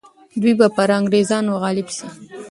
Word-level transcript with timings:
دوی 0.41 0.53
به 0.59 0.67
پر 0.75 0.89
انګریزانو 0.97 1.51
غالب 1.63 1.87
سي. 1.97 2.07